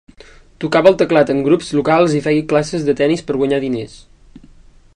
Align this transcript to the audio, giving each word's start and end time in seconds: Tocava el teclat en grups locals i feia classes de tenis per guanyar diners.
Tocava 0.63 0.89
el 0.91 0.95
teclat 1.01 1.33
en 1.33 1.43
grups 1.47 1.69
locals 1.79 2.15
i 2.21 2.21
feia 2.29 2.47
classes 2.53 2.87
de 2.89 2.97
tenis 3.03 3.23
per 3.29 3.37
guanyar 3.43 3.61
diners. 3.67 3.95